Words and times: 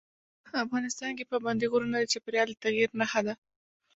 افغانستان 0.65 1.11
کې 1.17 1.29
پابندي 1.31 1.67
غرونه 1.71 1.97
د 1.99 2.05
چاپېریال 2.13 2.47
د 2.51 2.55
تغیر 2.63 2.89
نښه 2.99 3.21
ده. 3.27 3.33